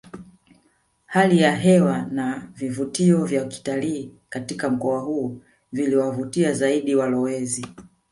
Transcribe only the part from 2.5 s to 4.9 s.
vivutio vya kitalii katika